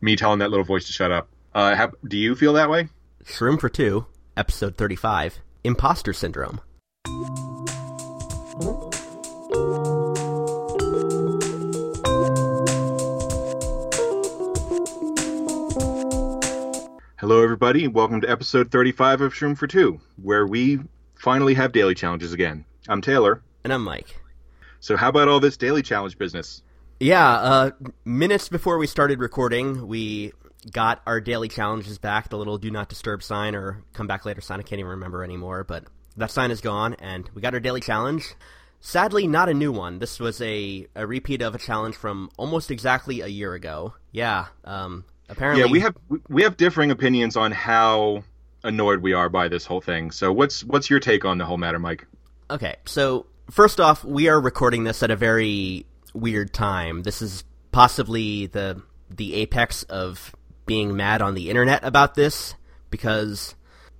[0.00, 1.28] me telling that little voice to shut up.
[1.54, 2.88] Uh, how, do you feel that way?
[3.24, 6.60] Shroom for Two, Episode 35 Imposter Syndrome.
[17.18, 20.78] Hello, everybody, and welcome to episode 35 of Shroom for Two, where we
[21.16, 22.64] finally have daily challenges again.
[22.88, 23.42] I'm Taylor.
[23.64, 24.20] And I'm Mike.
[24.80, 26.62] So, how about all this daily challenge business?
[27.00, 27.70] Yeah, uh,
[28.04, 30.32] minutes before we started recording, we
[30.72, 34.40] got our daily challenges back, the little do not disturb sign or come back later
[34.40, 34.58] sign.
[34.58, 35.84] I can't even remember anymore, but
[36.16, 38.34] that sign is gone, and we got our daily challenge.
[38.80, 39.98] Sadly, not a new one.
[40.00, 43.94] This was a, a repeat of a challenge from almost exactly a year ago.
[44.10, 45.64] Yeah, um, apparently.
[45.64, 45.96] Yeah, we have
[46.28, 48.24] we have differing opinions on how
[48.64, 50.10] annoyed we are by this whole thing.
[50.10, 52.06] So, what's what's your take on the whole matter, Mike?
[52.50, 57.02] Okay, so first off, we are recording this at a very weird time.
[57.02, 60.34] This is possibly the the apex of
[60.66, 62.54] being mad on the internet about this
[62.90, 63.54] because,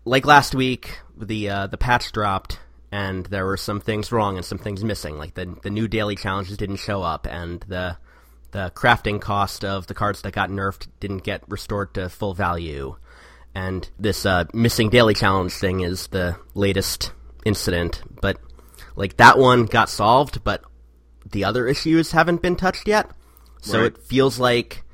[0.04, 2.60] like last week, the uh, the patch dropped
[2.90, 5.18] and there were some things wrong and some things missing.
[5.18, 7.96] Like the the new daily challenges didn't show up and the
[8.50, 12.96] the crafting cost of the cards that got nerfed didn't get restored to full value.
[13.54, 17.12] And this uh, missing daily challenge thing is the latest
[17.44, 18.38] incident, but
[18.96, 20.62] like that one got solved, but
[21.30, 23.10] the other issues haven't been touched yet.
[23.60, 23.86] So Right.
[23.86, 24.84] it feels like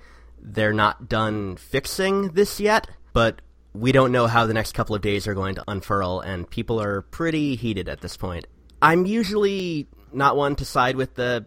[0.40, 3.40] they're not done fixing this yet, but
[3.72, 6.80] we don't know how the next couple of days are going to unfurl, and people
[6.80, 8.46] are pretty heated at this point.
[8.80, 11.46] I'm usually not one to side with the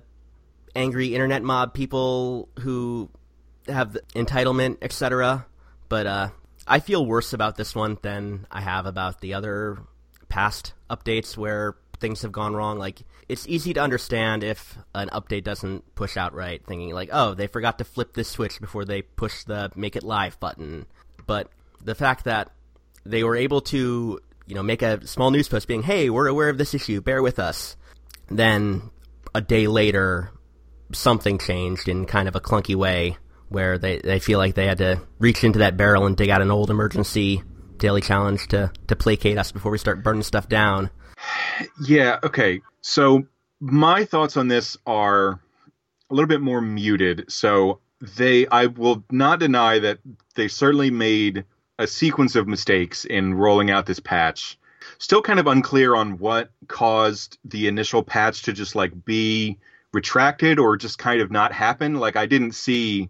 [0.75, 3.09] angry internet mob people who
[3.67, 5.45] have the entitlement, etc.
[5.89, 6.29] But uh,
[6.67, 9.79] I feel worse about this one than I have about the other
[10.29, 12.77] past updates where things have gone wrong.
[12.77, 17.33] Like it's easy to understand if an update doesn't push out right, thinking like, oh,
[17.33, 20.85] they forgot to flip this switch before they push the make it live button.
[21.25, 21.49] But
[21.83, 22.51] the fact that
[23.05, 26.49] they were able to, you know, make a small news post being, hey, we're aware
[26.49, 27.75] of this issue, bear with us.
[28.29, 28.91] Then
[29.35, 30.31] a day later,
[30.93, 33.17] something changed in kind of a clunky way
[33.49, 36.41] where they, they feel like they had to reach into that barrel and dig out
[36.41, 37.43] an old emergency
[37.77, 40.89] daily challenge to, to placate us before we start burning stuff down.
[41.85, 42.61] Yeah, okay.
[42.87, 43.27] So
[43.59, 45.41] my thoughts on this are
[46.09, 47.29] a little bit more muted.
[47.29, 47.79] So
[48.15, 49.99] they I will not deny that
[50.35, 51.43] they certainly made
[51.77, 54.57] a sequence of mistakes in rolling out this patch.
[54.99, 59.57] Still kind of unclear on what caused the initial patch to just like be
[59.91, 61.95] retracted or just kind of not happen.
[61.95, 63.09] Like I didn't see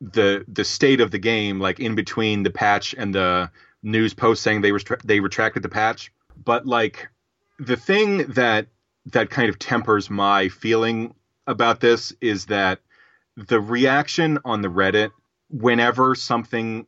[0.00, 3.52] the the state of the game like in between the patch and the
[3.84, 6.12] news post saying they restra- they retracted the patch.
[6.44, 7.08] But like
[7.60, 8.66] the thing that
[9.06, 11.14] that kind of tempers my feeling
[11.46, 12.80] about this is that
[13.36, 15.10] the reaction on the Reddit
[15.50, 16.86] whenever something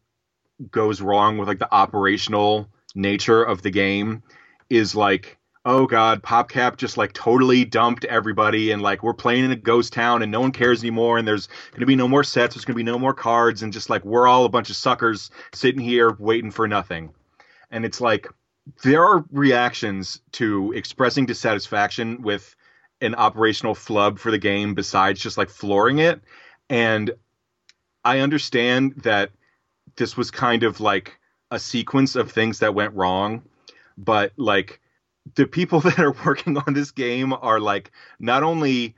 [0.70, 4.22] goes wrong with like the operational nature of the game
[4.68, 9.52] is like oh god popcap just like totally dumped everybody and like we're playing in
[9.52, 12.24] a ghost town and no one cares anymore and there's going to be no more
[12.24, 14.70] sets there's going to be no more cards and just like we're all a bunch
[14.70, 17.12] of suckers sitting here waiting for nothing.
[17.70, 18.26] And it's like
[18.82, 22.54] there are reactions to expressing dissatisfaction with
[23.00, 26.20] an operational flub for the game besides just like flooring it.
[26.68, 27.12] And
[28.04, 29.30] i understand that
[29.96, 31.18] this was kind of like
[31.50, 33.42] a sequence of things that went wrong
[33.96, 34.80] but like
[35.34, 38.94] the people that are working on this game are like not only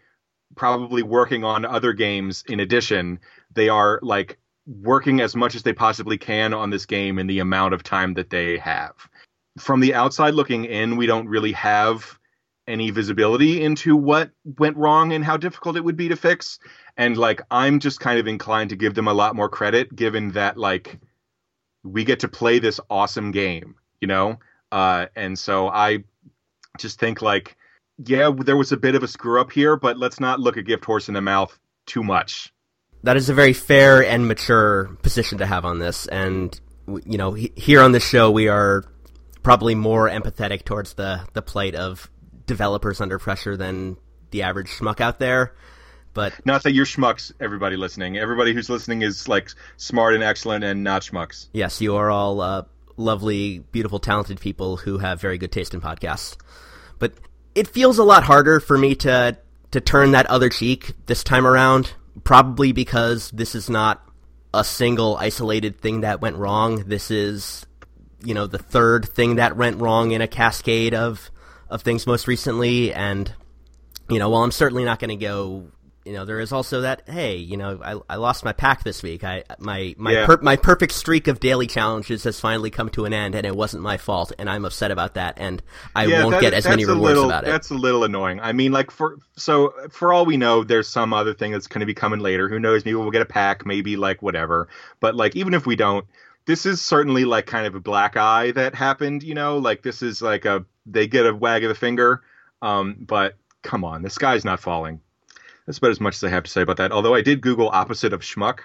[0.57, 3.19] probably working on other games in addition
[3.55, 7.41] they are like working as much as they possibly can on this game in the
[7.41, 9.09] amount of time that they have
[9.61, 12.19] from the outside looking in, we don't really have
[12.67, 16.59] any visibility into what went wrong and how difficult it would be to fix.
[16.97, 20.33] And like, I'm just kind of inclined to give them a lot more credit, given
[20.33, 21.01] that like
[21.83, 24.39] we get to play this awesome game, you know.
[24.71, 26.05] Uh, and so I
[26.79, 27.57] just think like,
[27.99, 30.63] yeah, there was a bit of a screw up here, but let's not look a
[30.63, 32.53] gift horse in the mouth too much.
[33.03, 36.07] That is a very fair and mature position to have on this.
[36.07, 36.59] And,
[37.05, 38.85] you know, he- here on this show, we are
[39.43, 42.11] probably more empathetic towards the, the plight of
[42.47, 43.97] developers under pressure than
[44.31, 45.55] the average schmuck out there.
[46.13, 48.19] But Not that you're schmucks, everybody listening.
[48.19, 51.47] Everybody who's listening is like smart and excellent and not schmucks.
[51.53, 52.65] yes, you are all uh,
[52.97, 56.37] lovely, beautiful, talented people who have very good taste in podcasts.
[56.99, 57.15] But
[57.55, 59.39] it feels a lot harder for me to
[59.71, 61.93] to turn that other cheek this time around.
[62.25, 64.05] Probably because this is not
[64.53, 66.83] a single isolated thing that went wrong.
[66.87, 67.67] This is,
[68.25, 71.31] you know, the third thing that went wrong in a cascade of
[71.69, 72.93] of things most recently.
[72.93, 73.33] And
[74.09, 75.67] you know, while I'm certainly not going to go
[76.05, 77.03] you know, there is also that.
[77.07, 79.23] Hey, you know, I, I lost my pack this week.
[79.23, 80.27] I my my Yeah.
[80.27, 83.55] per, my perfect streak of daily challenges has finally come to an end, and it
[83.55, 85.63] wasn't my fault, and I'm upset about that, and
[85.95, 87.49] I yeah, won't that- get as many rewards little, about it.
[87.49, 88.41] That's a little annoying.
[88.41, 91.81] I mean, like for so for all we know, there's some other thing that's going
[91.81, 92.49] to be coming later.
[92.49, 92.85] Who knows?
[92.85, 93.67] Maybe we'll get a pack.
[93.67, 94.69] Maybe like whatever.
[95.01, 96.07] But like even if we don't,
[96.47, 99.23] this is certainly like kind of a black eye that happened.
[99.23, 102.23] You know, like this is like a they get a wag of the finger.
[102.63, 105.01] Um, but come on, the sky's not falling.
[105.67, 106.93] That's about as much as I have to say about that.
[106.93, 108.61] Although I did Google opposite of schmuck,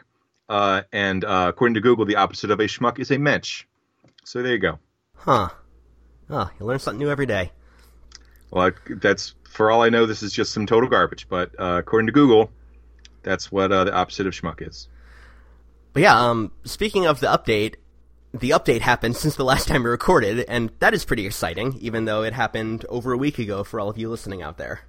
[0.49, 3.65] uh, and uh, according to Google, the opposite of a schmuck is a mensch.
[4.23, 4.79] So there you go.
[5.15, 5.49] Huh.
[6.29, 7.51] Oh, you learn something new every day.
[8.49, 10.05] Well, I, that's for all I know.
[10.05, 12.49] This is just some total garbage, but uh, according to Google,
[13.23, 14.87] that's what uh, the opposite of schmuck is.
[15.95, 17.75] But yeah, um, speaking of the update,
[18.33, 22.03] the update happened since the last time we recorded, and that is pretty exciting, even
[22.03, 24.81] though it happened over a week ago for all of you listening out there.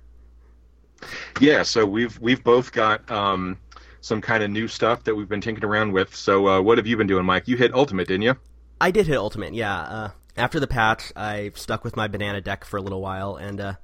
[1.40, 3.56] Yeah, so we've we've both got um,
[4.00, 6.12] some kind of new stuff that we've been tinkering around with.
[6.12, 7.46] So uh, what have you been doing, Mike?
[7.46, 8.34] You hit ultimate, didn't you?
[8.80, 9.78] I did hit Ultimate, yeah.
[9.80, 13.60] Uh, after the patch, I stuck with my banana deck for a little while, and
[13.60, 13.74] uh,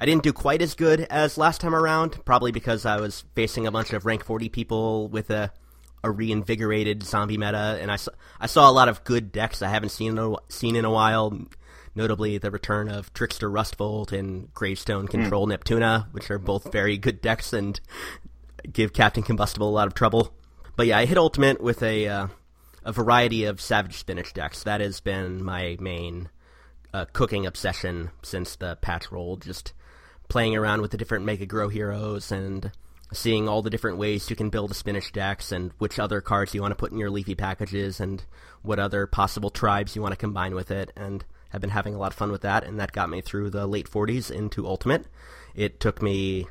[0.00, 3.68] I didn't do quite as good as last time around, probably because I was facing
[3.68, 5.52] a bunch of rank 40 people with a,
[6.04, 9.68] a reinvigorated zombie meta, and I saw, I saw a lot of good decks I
[9.68, 11.38] haven't seen in a, seen in a while,
[11.94, 17.20] notably the return of Trickster Rustbolt and Gravestone Control Neptuna, which are both very good
[17.20, 17.80] decks and
[18.70, 20.34] give Captain Combustible a lot of trouble.
[20.76, 22.26] But yeah, I hit Ultimate with a uh,
[22.84, 24.62] a variety of Savage Spinach decks.
[24.62, 26.28] That has been my main
[26.92, 29.42] uh, cooking obsession since the patch rolled.
[29.42, 29.72] Just
[30.28, 32.72] playing around with the different Mega Grow heroes and
[33.12, 36.54] seeing all the different ways you can build a spinach decks and which other cards
[36.54, 38.24] you want to put in your leafy packages and
[38.62, 40.90] what other possible tribes you want to combine with it.
[40.96, 43.50] And have been having a lot of fun with that, and that got me through
[43.50, 45.04] the late 40s into Ultimate.
[45.54, 46.46] It took me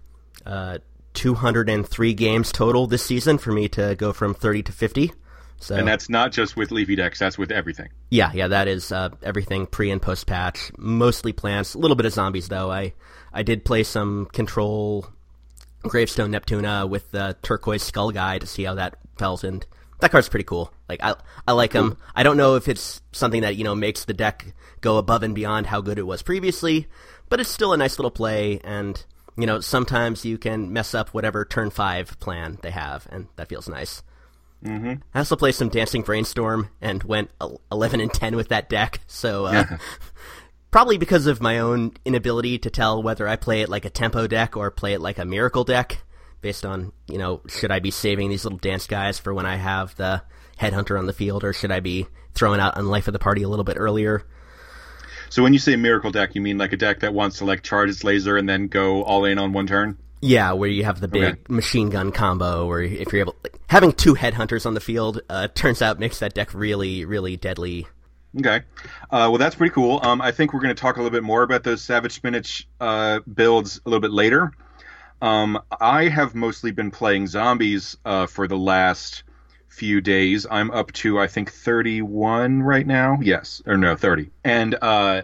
[0.45, 0.77] uh,
[1.13, 5.11] 203 games total this season for me to go from 30 to 50.
[5.59, 7.89] So And that's not just with leafy decks; that's with everything.
[8.09, 10.71] yeah, yeah, that is uh, everything pre and post patch.
[10.77, 12.71] Mostly plants, a little bit of zombies though.
[12.71, 12.93] I
[13.31, 15.07] I did play some control
[15.83, 19.65] Gravestone Neptuna with the turquoise skull guy to see how that fells and
[19.99, 20.73] that card's pretty cool.
[20.89, 21.15] Like I
[21.47, 21.97] I like him.
[22.15, 25.33] I don't know if it's something that you know makes the deck go above and
[25.35, 26.87] beyond how good it was previously,
[27.29, 28.59] but it's still a nice little play.
[28.63, 29.03] And
[29.37, 33.49] you know sometimes you can mess up whatever turn five plan they have, and that
[33.49, 34.01] feels nice.
[35.15, 37.31] I also played some Dancing Brainstorm and went
[37.71, 38.99] 11 and 10 with that deck.
[39.07, 39.65] So, uh,
[40.71, 44.27] probably because of my own inability to tell whether I play it like a tempo
[44.27, 45.99] deck or play it like a miracle deck,
[46.41, 49.57] based on, you know, should I be saving these little dance guys for when I
[49.57, 50.23] have the
[50.59, 53.43] headhunter on the field or should I be throwing out on life of the party
[53.43, 54.25] a little bit earlier?
[55.29, 57.63] So when you say miracle deck, you mean like a deck that wants to like
[57.63, 59.97] charge its laser and then go all in on one turn?
[60.23, 61.39] Yeah, where you have the big Okay.
[61.49, 65.47] machine gun combo, where if you're able, like, having two headhunters on the field, uh,
[65.55, 67.87] turns out makes that deck really, really deadly.
[68.37, 68.61] Okay.
[69.09, 69.99] Uh, well, that's pretty cool.
[70.03, 72.67] Um, I think we're going to talk a little bit more about those Savage Spinach
[72.79, 74.51] uh, builds a little bit later.
[75.21, 79.23] Um, I have mostly been playing zombies uh, for the last
[79.67, 80.47] few days.
[80.49, 83.19] I'm up to, I think, 31 right now.
[83.21, 83.61] Yes.
[83.65, 84.31] Or no, 30.
[84.43, 85.23] And uh,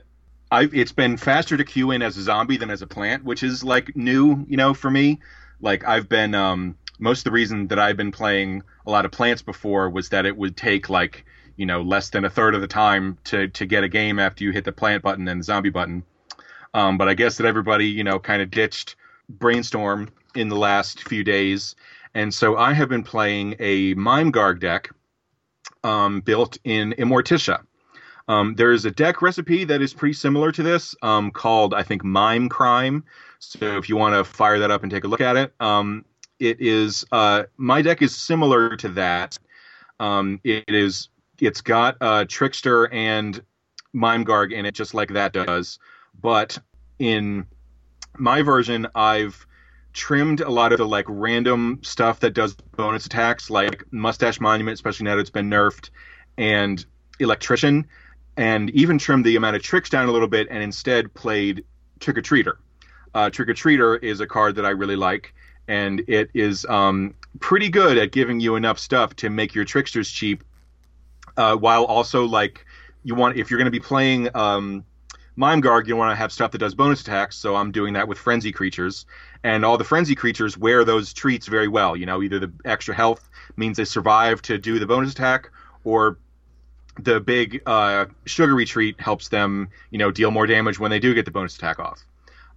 [0.51, 3.41] I, it's been faster to queue in as a zombie than as a plant, which
[3.41, 5.19] is like new, you know, for me.
[5.61, 9.11] Like I've been, um, most of the reason that I've been playing a lot of
[9.11, 11.25] plants before was that it would take like,
[11.57, 14.43] you know, less than a third of the time to, to get a game after
[14.43, 16.03] you hit the plant button and the zombie button.
[16.73, 18.95] Um, but I guess that everybody, you know, kind of ditched
[19.29, 21.75] Brainstorm in the last few days.
[22.13, 24.89] And so I have been playing a Mime Garg deck
[25.83, 27.63] um, built in Immorticia.
[28.27, 31.83] Um, there is a deck recipe that is pretty similar to this um, called, I
[31.83, 33.03] think, Mime Crime.
[33.39, 36.03] So if you want to fire that up and take a look at it, um,
[36.39, 39.37] it is uh, my deck is similar to that.
[39.99, 43.41] Um, it is it's got uh, Trickster and
[43.93, 45.79] Mime Garg in it, just like that does.
[46.21, 46.57] But
[46.99, 47.45] in
[48.17, 49.45] my version, I've
[49.93, 54.75] trimmed a lot of the like random stuff that does bonus attacks, like Mustache Monument,
[54.75, 55.89] especially now that it's been nerfed,
[56.37, 56.85] and
[57.19, 57.87] Electrician,
[58.37, 61.65] and even trimmed the amount of tricks down a little bit, and instead played
[61.99, 62.57] Trick or Treater.
[63.13, 65.33] Uh, Trick or Treater is a card that I really like,
[65.67, 70.09] and it is um, pretty good at giving you enough stuff to make your tricksters
[70.11, 70.43] cheap,
[71.37, 72.65] uh, while also like
[73.03, 74.83] you want if you're going to be playing um,
[75.35, 77.37] Mime Garg, you want to have stuff that does bonus attacks.
[77.37, 79.05] So I'm doing that with Frenzy creatures,
[79.43, 81.95] and all the Frenzy creatures wear those treats very well.
[81.95, 85.51] You know, either the extra health means they survive to do the bonus attack,
[85.83, 86.17] or
[86.99, 91.13] the big uh, sugar retreat helps them, you know, deal more damage when they do
[91.13, 92.03] get the bonus attack off.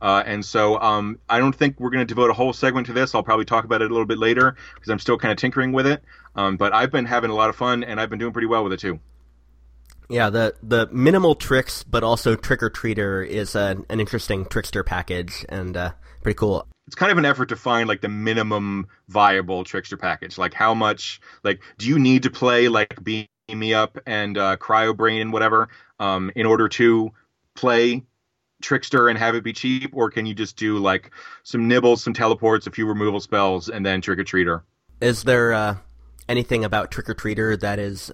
[0.01, 2.93] Uh, and so um, I don't think we're going to devote a whole segment to
[2.93, 3.15] this.
[3.15, 5.73] I'll probably talk about it a little bit later because I'm still kind of tinkering
[5.73, 6.03] with it.
[6.35, 8.65] Um, but I've been having a lot of fun and I've been doing pretty well
[8.65, 9.01] with it too.
[10.09, 14.83] Yeah, the the minimal tricks, but also trick or treater is a, an interesting trickster
[14.83, 15.93] package and uh,
[16.23, 16.67] pretty cool.
[16.89, 20.37] It's kind of an effort to find like the minimum viable trickster package.
[20.37, 24.57] Like how much, like, do you need to play like Beam Me Up and uh,
[24.57, 25.69] Cryo Brain and whatever
[26.01, 27.13] um, in order to
[27.55, 28.03] play
[28.61, 31.11] trickster and have it be cheap, or can you just do like
[31.43, 34.63] some nibbles, some teleports, a few removal spells, and then trick or treater?
[35.01, 35.77] Is there uh,
[36.29, 38.13] anything about trick or treater that is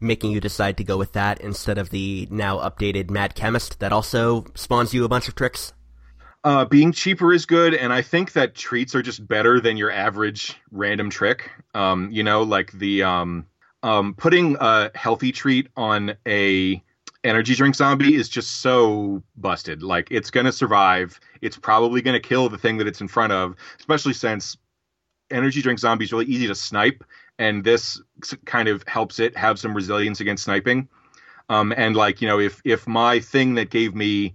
[0.00, 3.92] making you decide to go with that instead of the now updated Mad Chemist that
[3.92, 5.72] also spawns you a bunch of tricks?
[6.44, 9.90] Uh, being cheaper is good, and I think that treats are just better than your
[9.90, 11.50] average random trick.
[11.72, 13.46] Um, you know, like the um,
[13.82, 16.82] um, putting a healthy treat on a
[17.24, 19.82] energy drink zombie is just so busted.
[19.82, 21.18] Like it's gonna survive.
[21.40, 24.56] It's probably gonna kill the thing that it's in front of, especially since
[25.30, 27.02] energy drink zombie is really easy to snipe,
[27.38, 28.00] and this
[28.44, 30.88] kind of helps it have some resilience against sniping.
[31.48, 34.34] Um, and like you know, if if my thing that gave me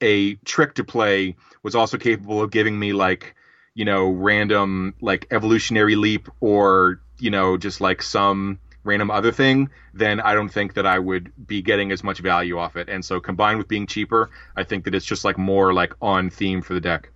[0.00, 3.34] a trick to play was also capable of giving me like
[3.74, 9.70] you know random like evolutionary leap or you know just like some random other thing,
[9.94, 12.88] then I don't think that I would be getting as much value off it.
[12.88, 16.30] And so combined with being cheaper, I think that it's just like more like on
[16.30, 17.10] theme for the deck.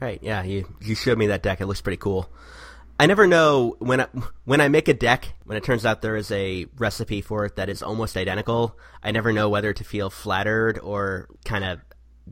[0.00, 1.60] Right, yeah, you you showed me that deck.
[1.60, 2.30] It looks pretty cool.
[2.98, 4.08] I never know when I,
[4.44, 7.56] when I make a deck when it turns out there is a recipe for it
[7.56, 8.78] that is almost identical.
[9.02, 11.80] I never know whether to feel flattered or kind of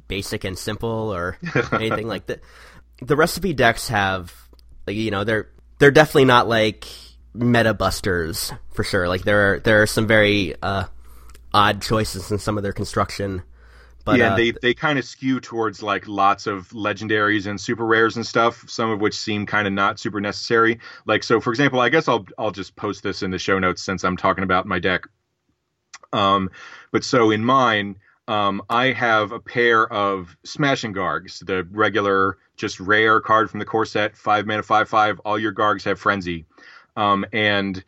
[0.09, 1.39] basic and simple or
[1.73, 2.41] anything like that.
[3.03, 4.33] The recipe decks have,
[4.87, 6.87] like, you know, they're they're definitely not like
[7.35, 9.09] meta busters for sure.
[9.09, 10.85] Like there are there are some very uh,
[11.53, 13.43] odd choices in some of their construction.
[14.05, 17.87] But, yeah, uh, they they kind of skew towards like lots of legendaries and super
[17.87, 18.65] rares and stuff.
[18.69, 20.79] Some of which seem kind of not super necessary.
[21.07, 23.83] Like so, for example, I guess I'll I'll just post this in the show notes
[23.83, 25.05] since I'm talking about my deck.
[26.13, 26.51] Um,
[26.93, 27.97] but so in mine,
[28.29, 33.67] um, I have a pair of Smashing Gargs, the regular, just rare card from the
[33.67, 35.19] core set, five mana, five five.
[35.21, 36.45] All your Gargs have Frenzy.
[36.97, 37.83] Um, and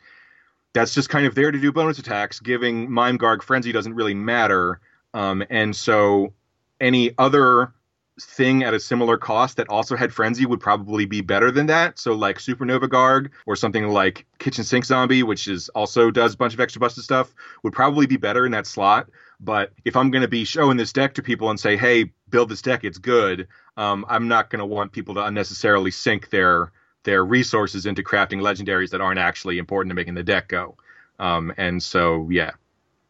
[0.73, 2.39] that's just kind of there to do bonus attacks.
[2.39, 4.79] Giving Mime Garg Frenzy doesn't really matter.
[5.13, 6.33] Um, and so
[6.79, 7.73] any other
[8.19, 11.99] thing at a similar cost that also had frenzy would probably be better than that.
[11.99, 16.37] So like Supernova Garg or something like Kitchen Sink Zombie, which is also does a
[16.37, 17.33] bunch of extra busted stuff,
[17.63, 19.09] would probably be better in that slot.
[19.39, 22.49] But if I'm going to be showing this deck to people and say, "Hey, build
[22.49, 23.47] this deck, it's good,"
[23.77, 26.71] um, I'm not going to want people to unnecessarily sink their
[27.03, 30.75] their resources into crafting legendaries that aren't actually important to making the deck go.
[31.19, 32.51] Um, and so, yeah,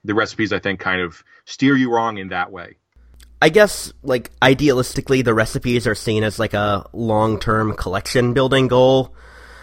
[0.03, 2.77] the recipes I think kind of steer you wrong in that way.
[3.41, 8.67] I guess, like, idealistically, the recipes are seen as like a long term collection building
[8.67, 9.13] goal.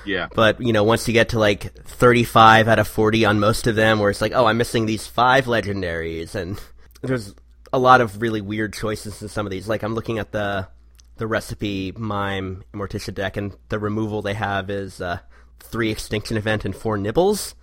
[0.05, 0.29] Yeah.
[0.33, 3.75] But, you know, once you get to like 35 out of 40 on most of
[3.75, 6.61] them, where it's like, oh, I'm missing these five legendaries, and
[7.03, 7.35] there's
[7.73, 9.67] a lot of really weird choices in some of these.
[9.67, 10.69] Like, I'm looking at the
[11.17, 15.19] the recipe mime Morticia deck, and the removal they have is uh,
[15.61, 17.55] three extinction event and four nibbles,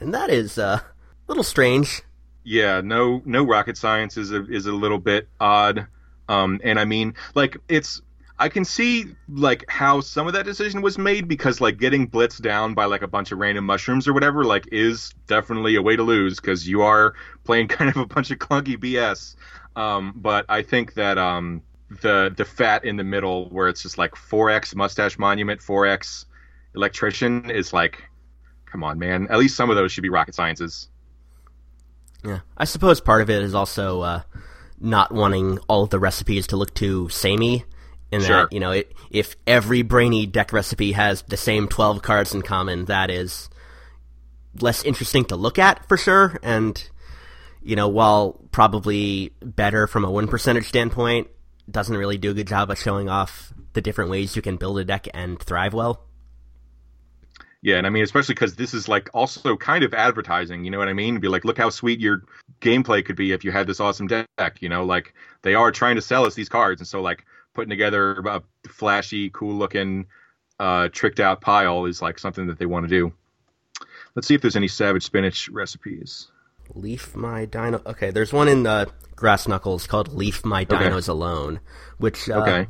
[0.00, 0.84] and that is uh, a
[1.28, 2.02] little strange.
[2.44, 5.86] Yeah, no, no rocket science is a is a little bit odd,
[6.28, 8.00] um, and I mean, like it's.
[8.38, 12.40] I can see like how some of that decision was made because like getting blitzed
[12.40, 15.94] down by like a bunch of random mushrooms or whatever like is definitely a way
[15.94, 19.36] to lose because you are playing kind of a bunch of clunky BS.
[19.76, 21.62] Um, but I think that um,
[22.00, 26.24] the the fat in the middle where it's just like 4x mustache monument 4x
[26.74, 28.02] electrician is like
[28.72, 29.28] come on man.
[29.30, 30.88] At least some of those should be rocket sciences.
[32.24, 32.40] Yeah.
[32.56, 34.22] I suppose part of it is also uh,
[34.80, 37.64] not wanting all of the recipes to look too samey
[38.10, 38.42] in sure.
[38.42, 42.42] that you know it, if every brainy deck recipe has the same 12 cards in
[42.42, 43.50] common that is
[44.60, 46.38] less interesting to look at for sure.
[46.42, 46.82] And
[47.62, 51.28] you know while probably better from a win percentage standpoint
[51.70, 54.78] doesn't really do a good job of showing off the different ways you can build
[54.78, 56.04] a deck and thrive well.
[57.62, 60.64] Yeah, and I mean, especially because this is like also kind of advertising.
[60.64, 61.20] You know what I mean?
[61.20, 62.24] Be like, look how sweet your
[62.60, 64.58] gameplay could be if you had this awesome deck.
[64.60, 67.70] You know, like they are trying to sell us these cards, and so like putting
[67.70, 70.06] together a flashy, cool looking,
[70.58, 73.12] uh, tricked out pile is like something that they want to do.
[74.16, 76.32] Let's see if there's any Savage Spinach recipes.
[76.74, 77.82] Leaf my dino.
[77.86, 81.12] Okay, there's one in uh, Grass Knuckles called Leaf My Dinos okay.
[81.12, 81.60] Alone,
[81.98, 82.66] which uh, okay.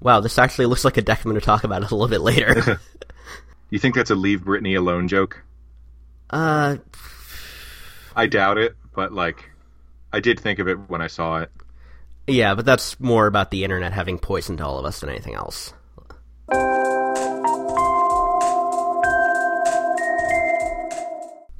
[0.00, 2.20] Wow, this actually looks like a deck I'm going to talk about a little bit
[2.20, 2.80] later.
[3.70, 5.42] you think that's a Leave Britney Alone joke?
[6.28, 6.78] Uh,
[8.16, 9.50] I doubt it, but like,
[10.12, 11.50] I did think of it when I saw it.
[12.26, 15.72] Yeah, but that's more about the internet having poisoned all of us than anything else.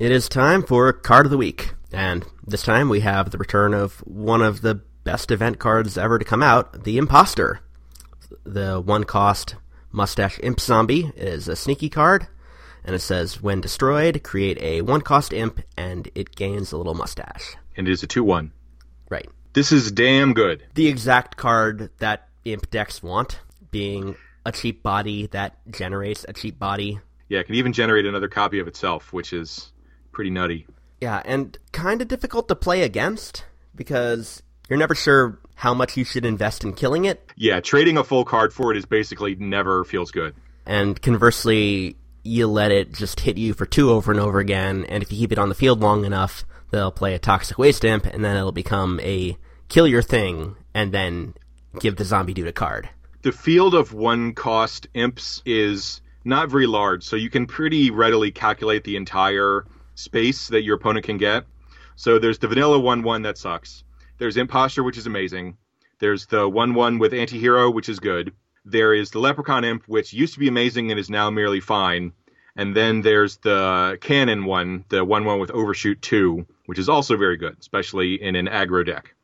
[0.02, 3.72] It is time for Card of the Week, and this time we have the return
[3.72, 7.60] of one of the best event cards ever to come out, the Imposter.
[8.42, 9.54] The one cost
[9.92, 12.26] Mustache Imp Zombie is a sneaky card,
[12.84, 16.94] and it says when destroyed, create a one cost imp, and it gains a little
[16.94, 17.54] mustache.
[17.76, 18.50] And it is a 2 1.
[19.08, 19.28] Right.
[19.52, 20.64] This is damn good.
[20.74, 23.38] The exact card that imp decks want,
[23.70, 26.98] being a cheap body that generates a cheap body.
[27.28, 29.71] Yeah, it can even generate another copy of itself, which is
[30.12, 30.66] pretty nutty.
[31.00, 36.04] Yeah, and kind of difficult to play against because you're never sure how much you
[36.04, 37.32] should invest in killing it.
[37.36, 40.34] Yeah, trading a full card for it is basically never feels good.
[40.64, 45.02] And conversely, you let it just hit you for two over and over again, and
[45.02, 48.06] if you keep it on the field long enough, they'll play a Toxic Waste Imp,
[48.06, 49.36] and then it'll become a
[49.68, 51.34] kill your thing, and then
[51.80, 52.88] give the zombie dude a card.
[53.22, 58.30] The field of one cost imps is not very large, so you can pretty readily
[58.30, 61.44] calculate the entire space that your opponent can get.
[61.96, 63.84] So there's the vanilla 1 1 that sucks.
[64.18, 65.56] There's Imposter, which is amazing.
[65.98, 68.32] There's the 1 1 with Anti Hero, which is good.
[68.64, 72.12] There is the Leprechaun Imp, which used to be amazing and is now merely fine.
[72.54, 77.16] And then there's the Cannon one, the 1 1 with Overshoot 2, which is also
[77.16, 79.14] very good, especially in an aggro deck.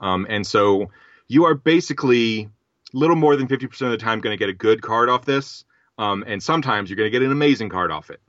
[0.00, 0.90] Um, and so
[1.28, 2.48] you are basically
[2.92, 5.64] little more than 50% of the time going to get a good card off this.
[5.98, 8.20] Um, and sometimes you're going to get an amazing card off it.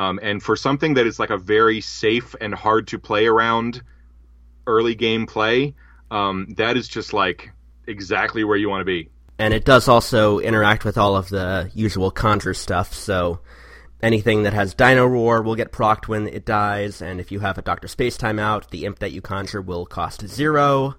[0.00, 3.82] Um, and for something that is like a very safe and hard to play around
[4.66, 5.74] early game play,
[6.10, 7.50] um, that is just like
[7.86, 9.10] exactly where you want to be.
[9.38, 13.40] And it does also interact with all of the usual conjure stuff, so
[14.02, 17.58] anything that has Dino Roar will get procced when it dies, and if you have
[17.58, 20.96] a Doctor Spacetime out, the imp that you conjure will cost zero.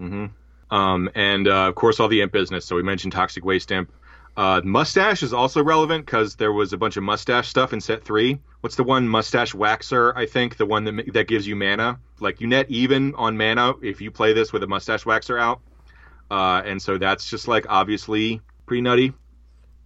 [0.00, 0.74] Mm-hmm.
[0.74, 2.64] Um, and uh, of course, all the imp business.
[2.64, 3.92] So we mentioned Toxic Waste Imp.
[4.36, 8.04] Uh, mustache is also relevant because there was a bunch of mustache stuff in set
[8.04, 8.38] three.
[8.60, 10.12] What's the one mustache waxer?
[10.14, 11.98] I think the one that that gives you mana.
[12.20, 15.60] Like you net even on mana if you play this with a mustache waxer out.
[16.30, 19.14] Uh, and so that's just like obviously pretty nutty.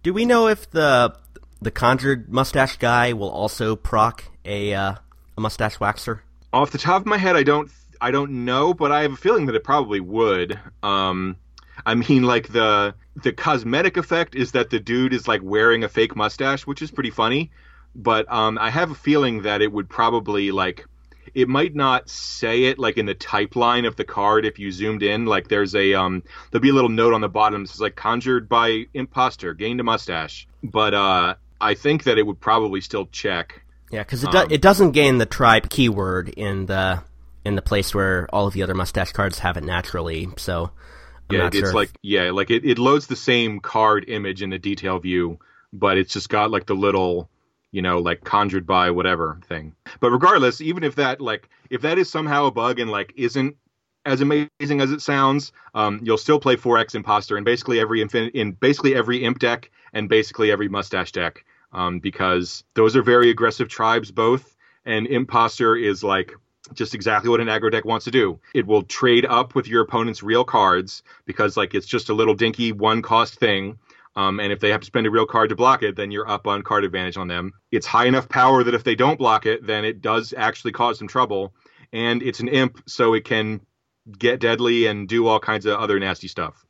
[0.03, 1.15] Do we know if the
[1.61, 4.95] the conjured mustache guy will also proc a uh,
[5.37, 6.21] a mustache waxer?
[6.51, 9.17] Off the top of my head, I don't I don't know, but I have a
[9.17, 10.59] feeling that it probably would.
[10.83, 11.37] Um,
[11.85, 15.89] I mean, like the the cosmetic effect is that the dude is like wearing a
[15.89, 17.51] fake mustache, which is pretty funny.
[17.95, 20.85] But um, I have a feeling that it would probably like
[21.33, 24.71] it might not say it like in the type line of the card if you
[24.71, 25.25] zoomed in.
[25.25, 27.95] Like there's a um there'll be a little note on the bottom that says like
[27.95, 30.47] conjured by imposter, gained a mustache.
[30.63, 33.63] But uh, I think that it would probably still check.
[33.91, 37.03] Yeah, because it do- um, it doesn't gain the tribe keyword in the
[37.43, 40.29] in the place where all of the other mustache cards have it naturally.
[40.37, 40.71] So
[41.31, 44.49] I'm yeah, it's sure like yeah, like it, it loads the same card image in
[44.49, 45.39] the detail view,
[45.73, 47.29] but it's just got like the little,
[47.71, 49.73] you know, like conjured by whatever thing.
[49.99, 53.55] But regardless, even if that like if that is somehow a bug and like isn't
[54.05, 58.31] as amazing as it sounds, um, you'll still play 4X Imposter in basically every infin-
[58.31, 63.29] in basically every imp deck and basically every mustache deck, um, because those are very
[63.29, 66.33] aggressive tribes both, and Imposter is like
[66.73, 68.39] just exactly what an aggro deck wants to do.
[68.53, 72.33] It will trade up with your opponent's real cards because like it's just a little
[72.35, 73.79] dinky one cost thing.
[74.15, 76.29] Um, and if they have to spend a real card to block it, then you're
[76.29, 77.53] up on card advantage on them.
[77.71, 80.99] It's high enough power that if they don't block it, then it does actually cause
[80.99, 81.53] some trouble.
[81.93, 83.61] And it's an imp, so it can
[84.17, 86.65] get deadly and do all kinds of other nasty stuff.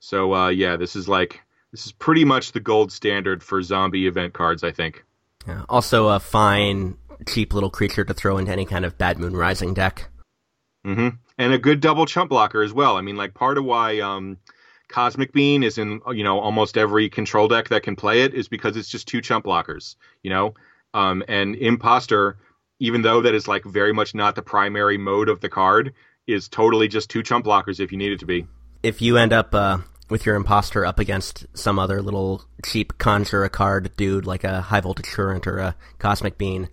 [0.00, 4.06] So uh, yeah, this is like this is pretty much the gold standard for zombie
[4.06, 5.04] event cards, I think.
[5.46, 5.64] Yeah.
[5.68, 9.74] Also, a fine, cheap little creature to throw into any kind of Bad Moon Rising
[9.74, 10.08] deck.
[10.86, 11.08] Mm-hmm.
[11.38, 12.96] And a good double chump blocker as well.
[12.96, 14.38] I mean, like part of why um,
[14.88, 18.48] Cosmic Bean is in you know almost every control deck that can play it is
[18.48, 19.96] because it's just two chump blockers.
[20.22, 20.54] You know,
[20.94, 22.38] um, and Imposter,
[22.78, 25.94] even though that is like very much not the primary mode of the card,
[26.26, 28.46] is totally just two chump blockers if you need it to be.
[28.82, 29.78] If you end up uh,
[30.12, 34.60] with your imposter up against some other little cheap conjure a card dude like a
[34.60, 36.68] high voltage current or a cosmic bean,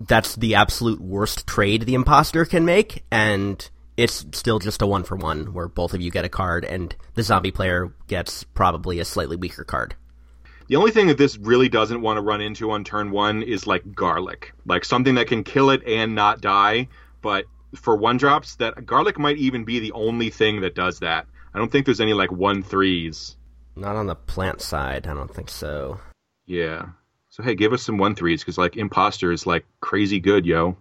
[0.00, 5.04] that's the absolute worst trade the imposter can make, and it's still just a one
[5.04, 8.98] for one where both of you get a card and the zombie player gets probably
[8.98, 9.94] a slightly weaker card.
[10.66, 13.68] The only thing that this really doesn't want to run into on turn one is
[13.68, 16.88] like garlic, like something that can kill it and not die.
[17.22, 17.44] But
[17.76, 21.26] for one drops, that garlic might even be the only thing that does that.
[21.54, 23.36] I don't think there's any like one threes.
[23.76, 26.00] Not on the plant side, I don't think so.
[26.46, 26.86] Yeah.
[27.30, 30.76] So hey, give us some one threes because like imposter is like crazy good, yo.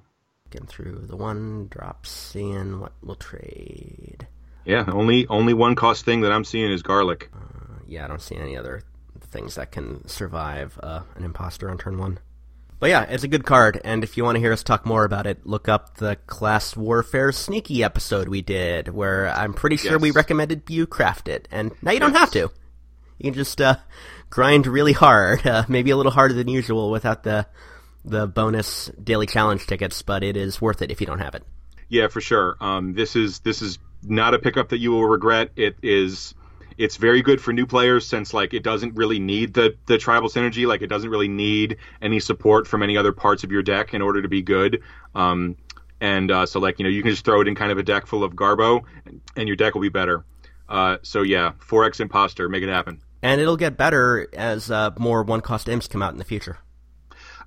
[0.49, 4.27] Getting through the one drops, seeing what we'll trade.
[4.65, 7.29] Yeah, only only one cost thing that I'm seeing is garlic.
[7.33, 8.81] Uh, yeah, I don't see any other
[9.19, 12.19] things that can survive uh, an imposter on turn one.
[12.83, 15.05] But yeah, it's a good card, and if you want to hear us talk more
[15.05, 19.93] about it, look up the Class Warfare Sneaky episode we did, where I'm pretty sure
[19.93, 20.01] yes.
[20.01, 22.51] we recommended you craft it, and now you don't have to.
[23.19, 23.77] You can just uh,
[24.29, 27.47] grind really hard, uh, maybe a little harder than usual without the
[28.03, 31.43] the bonus daily challenge tickets, but it is worth it if you don't have it.
[31.87, 32.57] Yeah, for sure.
[32.59, 35.51] Um, this is this is not a pickup that you will regret.
[35.55, 36.35] It is
[36.77, 40.29] it's very good for new players since like it doesn't really need the the tribal
[40.29, 40.67] synergy.
[40.67, 44.01] Like it doesn't really need any support from any other parts of your deck in
[44.01, 44.81] order to be good.
[45.15, 45.57] Um,
[46.01, 47.83] and uh, so like you know you can just throw it in kind of a
[47.83, 48.83] deck full of Garbo,
[49.35, 50.25] and your deck will be better.
[50.67, 53.01] Uh, so yeah, 4x imposter, make it happen.
[53.21, 56.57] And it'll get better as uh, more one cost imps come out in the future.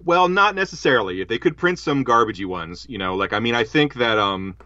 [0.02, 1.20] Well, not necessarily.
[1.20, 4.18] If they could print some garbagey ones, you know, like I mean, I think that
[4.18, 4.56] um,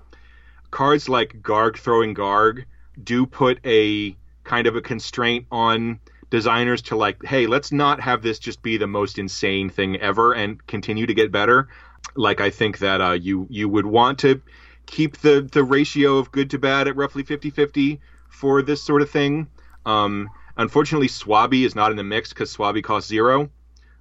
[0.71, 2.65] cards like Garg throwing Garg
[3.03, 4.17] do put a
[4.51, 8.79] kind of a constraint on designers to like, hey, let's not have this just be
[8.79, 11.69] the most insane thing ever and continue to get better.
[12.17, 14.43] Like I think that uh, you you would want to
[14.87, 19.11] keep the the ratio of good to bad at roughly 50-50 for this sort of
[19.11, 19.47] thing.
[19.87, 23.51] Um, unfortunately, Swabbie is not in the mix because Swabbie costs zero,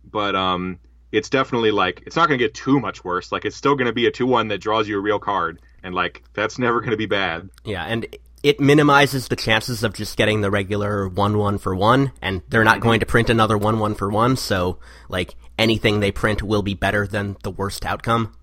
[0.10, 0.80] but um,
[1.12, 3.32] it's definitely like it's not going to get too much worse.
[3.32, 5.60] Like it's still going to be a two one that draws you a real card,
[5.84, 7.50] and like that's never going to be bad.
[7.66, 8.08] Yeah, and
[8.44, 12.64] it minimizes the chances of just getting the regular one one for one, and they're
[12.64, 14.36] not going to print another one one for one.
[14.38, 18.34] So, like anything they print will be better than the worst outcome.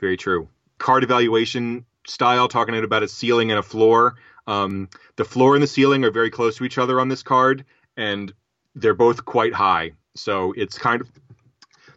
[0.00, 0.48] Very true.
[0.78, 4.16] Card evaluation style, talking about a ceiling and a floor.
[4.46, 7.64] Um, the floor and the ceiling are very close to each other on this card,
[7.96, 8.32] and
[8.74, 9.92] they're both quite high.
[10.14, 11.12] So it's kind of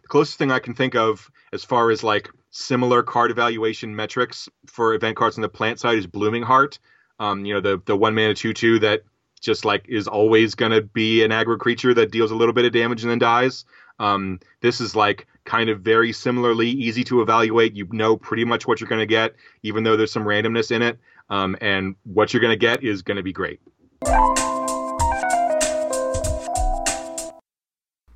[0.02, 4.48] the closest thing I can think of as far as like similar card evaluation metrics
[4.66, 6.78] for event cards on the plant side is Blooming Heart.
[7.18, 9.02] Um, you know, the the one mana two two that
[9.40, 12.64] just like is always going to be an aggro creature that deals a little bit
[12.64, 13.64] of damage and then dies.
[13.98, 17.74] Um, this is like kind of very similarly easy to evaluate.
[17.74, 20.82] You know pretty much what you're going to get, even though there's some randomness in
[20.82, 20.98] it.
[21.28, 23.60] Um, and what you're going to get is going to be great.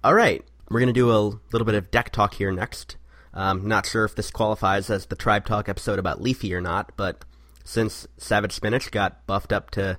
[0.03, 1.21] All right, we're going to do a
[1.53, 2.97] little bit of deck talk here next.
[3.35, 6.93] Um, not sure if this qualifies as the Tribe Talk episode about Leafy or not,
[6.97, 7.25] but
[7.65, 9.99] since Savage Spinach got buffed up to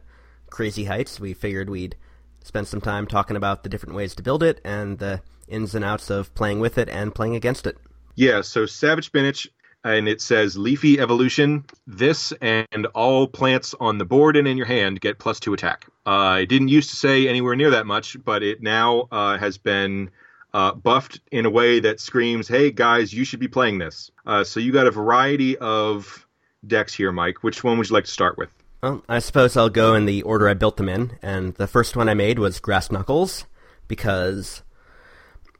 [0.49, 1.97] crazy heights, we figured we'd
[2.43, 5.83] spend some time talking about the different ways to build it and the ins and
[5.83, 7.77] outs of playing with it and playing against it.
[8.15, 9.47] Yeah, so Savage Spinach,
[9.83, 11.65] and it says Leafy Evolution.
[11.85, 15.87] This and all plants on the board and in your hand get plus two attack.
[16.05, 19.57] Uh, it didn't used to say anywhere near that much, but it now uh, has
[19.57, 20.09] been
[20.55, 24.45] uh, buffed in a way that screams, "Hey guys, you should be playing this." Uh,
[24.45, 26.25] so you got a variety of
[26.65, 27.43] decks here, Mike.
[27.43, 28.49] Which one would you like to start with?
[28.81, 31.97] Well, I suppose I'll go in the order I built them in, and the first
[31.97, 33.45] one I made was Grass Knuckles
[33.89, 34.63] because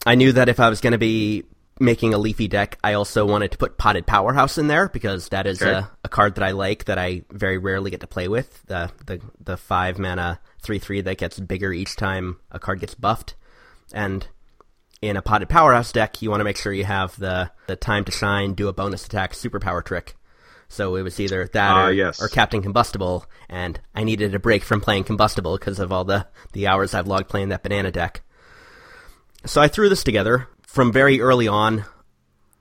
[0.05, 1.43] I knew that if I was going to be
[1.77, 5.45] making a leafy deck, I also wanted to put Potted Powerhouse in there because that
[5.45, 5.71] is okay.
[5.71, 8.63] a, a, card that I like that I very rarely get to play with.
[8.67, 12.95] The the the five mana three three that gets bigger each time a card gets
[12.95, 13.36] buffed,
[13.93, 14.25] and
[15.07, 18.05] in a potted powerhouse deck, you want to make sure you have the, the time
[18.05, 20.15] to shine, do a bonus attack, superpower trick.
[20.67, 22.21] So it was either that uh, or, yes.
[22.21, 26.27] or Captain Combustible, and I needed a break from playing Combustible because of all the,
[26.53, 28.21] the hours I've logged playing that banana deck.
[29.45, 30.47] So I threw this together.
[30.65, 31.85] From very early on,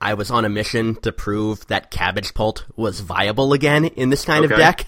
[0.00, 4.24] I was on a mission to prove that Cabbage Pult was viable again in this
[4.24, 4.54] kind okay.
[4.54, 4.87] of deck,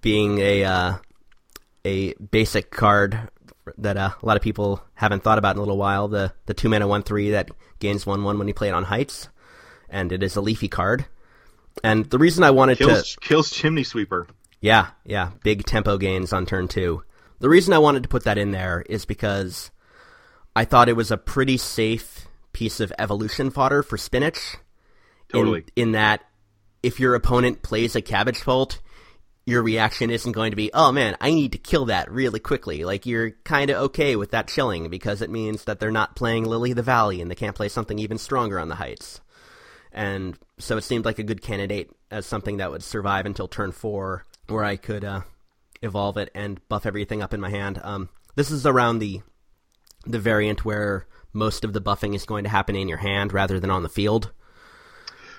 [0.00, 0.94] being a uh,
[1.84, 3.30] a basic card
[3.78, 6.08] that uh, a lot of people haven't thought about in a little while.
[6.08, 8.84] The the two mana one three that gains one one when you play it on
[8.84, 9.28] heights,
[9.88, 11.06] and it is a leafy card.
[11.84, 14.26] And the reason I wanted kills, to kills chimney sweeper.
[14.60, 17.02] Yeah, yeah, big tempo gains on turn two.
[17.38, 19.70] The reason I wanted to put that in there is because
[20.54, 24.56] I thought it was a pretty safe piece of evolution fodder for spinach.
[25.28, 25.64] Totally.
[25.76, 26.22] In, in that,
[26.82, 28.80] if your opponent plays a cabbage pult,
[29.46, 32.84] your reaction isn't going to be, oh man, I need to kill that really quickly.
[32.84, 36.44] Like you're kind of okay with that chilling because it means that they're not playing
[36.44, 39.20] Lily the Valley and they can't play something even stronger on the heights.
[39.92, 43.70] And so it seemed like a good candidate as something that would survive until turn
[43.70, 45.22] four, where I could uh,
[45.80, 47.80] evolve it and buff everything up in my hand.
[47.82, 49.22] Um, this is around the
[50.04, 53.58] the variant where most of the buffing is going to happen in your hand rather
[53.58, 54.32] than on the field.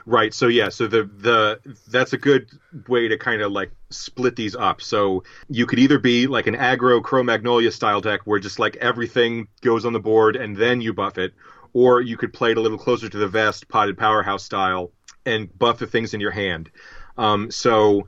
[0.07, 0.33] Right.
[0.33, 0.69] So yeah.
[0.69, 2.49] So the the that's a good
[2.87, 4.81] way to kind of like split these up.
[4.81, 9.49] So you could either be like an aggro Cro-Magnolia style deck where just like everything
[9.59, 11.33] goes on the board and then you buff it,
[11.73, 14.91] or you could play it a little closer to the vest potted powerhouse style
[15.25, 16.71] and buff the things in your hand.
[17.17, 18.07] Um, so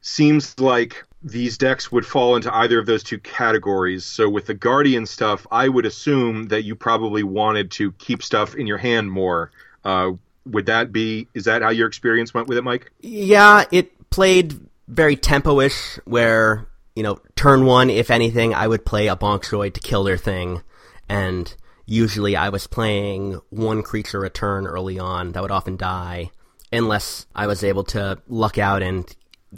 [0.00, 4.04] seems like these decks would fall into either of those two categories.
[4.04, 8.56] So with the Guardian stuff, I would assume that you probably wanted to keep stuff
[8.56, 9.52] in your hand more.
[9.84, 10.12] Uh,
[10.50, 11.28] would that be?
[11.34, 12.92] Is that how your experience went with it, Mike?
[13.00, 14.58] Yeah, it played
[14.88, 19.80] very tempo-ish, where you know, turn one, if anything, I would play a Bonk to
[19.80, 20.62] kill their thing,
[21.08, 21.54] and
[21.86, 26.32] usually I was playing one creature a turn early on that would often die,
[26.72, 29.06] unless I was able to luck out and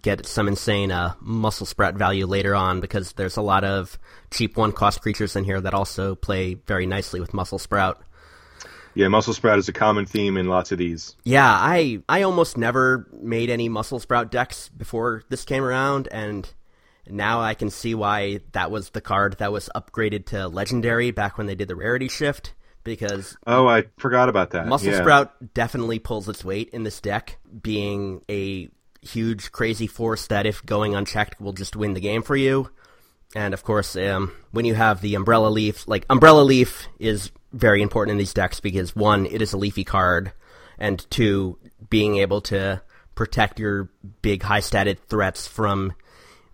[0.02, 3.98] get some insane uh, muscle sprout value later on because there's a lot of
[4.30, 8.02] cheap one cost creatures in here that also play very nicely with muscle sprout.
[8.94, 11.16] Yeah, muscle sprout is a common theme in lots of these.
[11.24, 16.48] Yeah, I I almost never made any muscle sprout decks before this came around, and
[17.08, 21.38] now I can see why that was the card that was upgraded to legendary back
[21.38, 22.54] when they did the rarity shift.
[22.82, 24.66] Because oh, I forgot about that.
[24.66, 25.00] Muscle yeah.
[25.00, 28.70] Sprout definitely pulls its weight in this deck, being a
[29.02, 32.70] huge crazy force that if going unchecked will just win the game for you.
[33.34, 37.82] And of course, um, when you have the Umbrella Leaf, like Umbrella Leaf is very
[37.82, 40.32] important in these decks because one, it is a leafy card,
[40.78, 42.82] and two, being able to
[43.14, 43.90] protect your
[44.22, 45.92] big high statted threats from,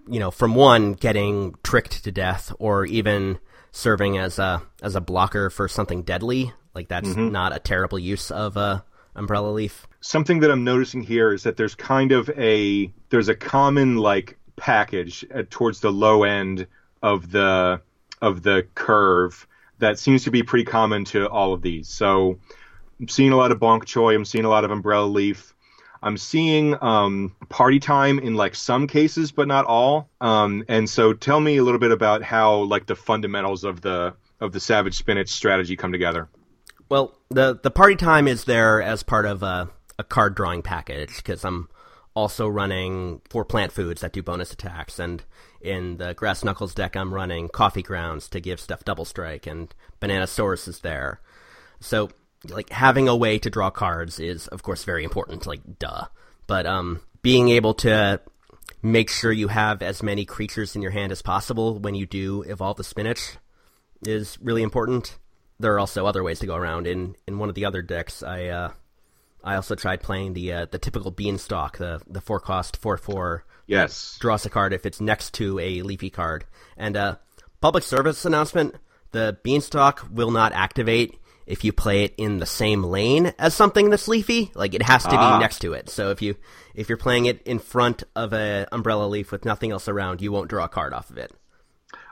[0.08, 3.38] you know, from one getting tricked to death or even
[3.72, 6.52] serving as a as a blocker for something deadly.
[6.74, 7.30] Like that's mm-hmm.
[7.30, 8.84] not a terrible use of a
[9.14, 9.86] umbrella leaf.
[10.00, 14.38] Something that I'm noticing here is that there's kind of a there's a common like
[14.56, 16.66] package at, towards the low end
[17.02, 17.80] of the
[18.22, 19.46] of the curve
[19.78, 21.88] that seems to be pretty common to all of these.
[21.88, 22.38] So
[22.98, 24.14] I'm seeing a lot of Bonk Choy.
[24.14, 25.54] I'm seeing a lot of Umbrella Leaf.
[26.02, 30.08] I'm seeing um, party time in like some cases, but not all.
[30.20, 34.14] Um, and so, tell me a little bit about how like the fundamentals of the
[34.40, 36.28] of the Savage Spinach strategy come together.
[36.88, 41.16] Well, the the party time is there as part of a, a card drawing package
[41.16, 41.68] because I'm
[42.16, 45.22] also running four plant foods that do bonus attacks, and
[45.60, 49.72] in the Grass Knuckles deck, I'm running Coffee Grounds to give stuff double strike, and
[50.00, 51.20] Banana Source is there.
[51.78, 52.10] So,
[52.48, 55.46] like having a way to draw cards is, of course, very important.
[55.46, 56.06] Like, duh.
[56.48, 58.20] But um, being able to
[58.82, 62.42] make sure you have as many creatures in your hand as possible when you do
[62.42, 63.36] evolve the spinach
[64.02, 65.18] is really important
[65.58, 66.86] there are also other ways to go around.
[66.86, 68.72] In in one of the other decks, I uh,
[69.46, 73.44] I also tried playing the uh, the typical beanstalk, the the four cost four four.
[73.68, 74.18] Yes.
[74.20, 76.44] Draws a card if it's next to a leafy card.
[76.76, 77.16] And uh,
[77.60, 78.74] public service announcement:
[79.12, 83.88] the beanstalk will not activate if you play it in the same lane as something
[83.88, 84.50] that's leafy.
[84.54, 85.38] Like it has to ah.
[85.38, 85.88] be next to it.
[85.90, 86.34] So if you
[86.74, 90.32] if you're playing it in front of a umbrella leaf with nothing else around, you
[90.32, 91.32] won't draw a card off of it.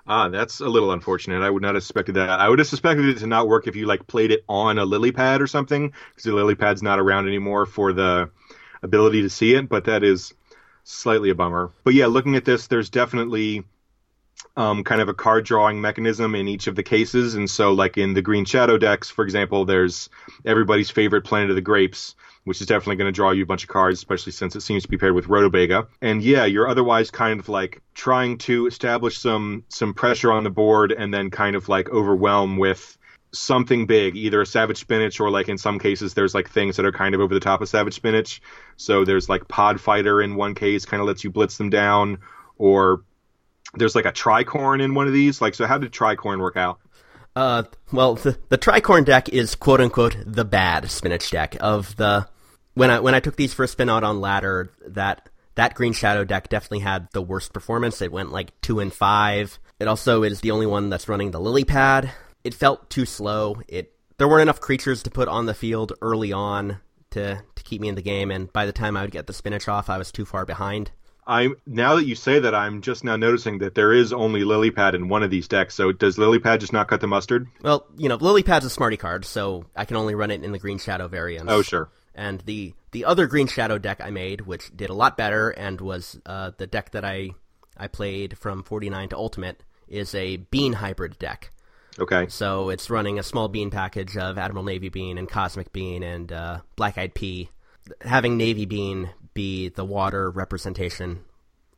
[0.07, 1.43] Ah, that's a little unfortunate.
[1.43, 2.29] I would not have suspected that.
[2.29, 4.85] I would have suspected it to not work if you like played it on a
[4.85, 8.31] lily pad or something, because the lily pad's not around anymore for the
[8.83, 9.69] ability to see it.
[9.69, 10.35] But that is
[10.83, 11.71] slightly a bummer.
[11.85, 13.65] But yeah, looking at this, there's definitely
[14.57, 17.35] um, kind of a card drawing mechanism in each of the cases.
[17.35, 20.09] And so, like in the Green Shadow decks, for example, there's
[20.45, 22.15] everybody's favorite Planet of the Grapes,
[22.45, 24.85] which is definitely going to draw you a bunch of cards, especially since it seems
[24.85, 25.89] to be paired with Rotobaga.
[26.01, 30.51] And yeah, you're otherwise kind of like trying to establish some some pressure on the
[30.51, 32.97] board and then kind of like overwhelm with
[33.33, 36.87] something big, either a Savage Spinach or like in some cases there's like things that
[36.87, 38.41] are kind of over the top of Savage Spinach.
[38.77, 42.19] So there's like Pod Fighter in one case, kind of lets you blitz them down,
[42.57, 43.03] or
[43.77, 45.41] there's like a tricorn in one of these.
[45.41, 46.81] Like, so how did tricorn work out?
[47.37, 52.29] Uh, well, the, the tricorn deck is quote unquote the bad spinach deck of the
[52.75, 55.93] when I when I took these for a spin out on ladder, that that Green
[55.93, 58.03] Shadow deck definitely had the worst performance.
[58.03, 59.59] It went like two and five.
[59.79, 62.13] It also is the only one that's running the lily pad.
[62.43, 63.61] It felt too slow.
[63.69, 66.79] It there weren't enough creatures to put on the field early on
[67.11, 69.33] to to keep me in the game, and by the time I would get the
[69.33, 70.91] spinach off, I was too far behind.
[71.27, 74.95] I now that you say that, I'm just now noticing that there is only Lilypad
[74.95, 75.75] in one of these decks.
[75.75, 77.49] So does Lilypad just not cut the mustard?
[77.63, 80.59] Well, you know, Lilypad's a smarty card, so I can only run it in the
[80.59, 81.51] Green Shadow variants.
[81.51, 81.89] Oh, sure.
[82.15, 85.81] And the the other Green Shadow deck I made, which did a lot better and
[85.81, 87.31] was uh, the deck that I
[87.77, 91.51] I played from 49 to Ultimate, is a Bean hybrid deck.
[91.99, 92.27] Okay.
[92.29, 96.33] So it's running a small bean package of Admiral Navy Bean and Cosmic Bean and
[96.33, 97.49] uh, Black Eyed Pea.
[98.01, 101.21] Having Navy Bean be the water representation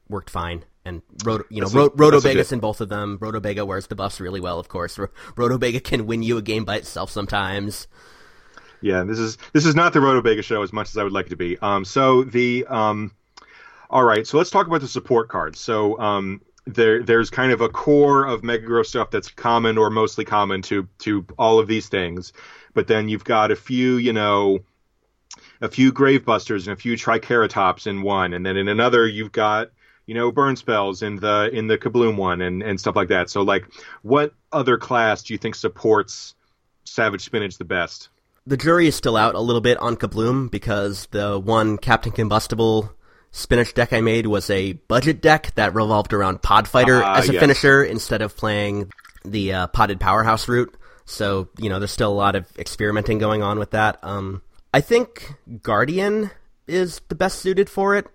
[0.09, 0.64] worked fine.
[0.85, 3.19] And Roto, you know, Ro- Rotobaga's in both of them.
[3.19, 4.97] Rotobaga wears the buffs really well, of course.
[4.97, 7.88] Rotobaga can win you a game by itself sometimes.
[8.81, 11.27] Yeah, this is this is not the Rotobaga show as much as I would like
[11.27, 11.59] it to be.
[11.59, 13.12] Um, so the um,
[13.90, 15.59] all right, so let's talk about the support cards.
[15.59, 20.25] So um, there there's kind of a core of Mega stuff that's common or mostly
[20.25, 22.33] common to to all of these things,
[22.75, 24.61] but then you've got a few, you know,
[25.61, 29.71] a few Gravebusters and a few Triceratops in one, and then in another you've got
[30.07, 33.29] you know, burn spells in the in the Kabloom one and and stuff like that.
[33.29, 33.66] So like,
[34.03, 36.35] what other class do you think supports
[36.85, 38.09] Savage Spinach the best?
[38.47, 42.92] The jury is still out a little bit on Kabloom because the one Captain Combustible
[43.33, 47.29] spinach deck I made was a budget deck that revolved around Pod Fighter Ah, as
[47.29, 47.40] a yes.
[47.40, 48.92] finisher instead of playing
[49.25, 50.73] the uh, Potted Powerhouse route.
[51.05, 53.99] So you know, there's still a lot of experimenting going on with that.
[54.05, 54.42] Um,
[54.77, 56.31] I think Guardian
[56.67, 58.07] is the best suited for it